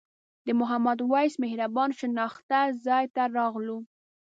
[0.45, 3.77] د محمد وېس مهربان شناخته ځای ته راغلو.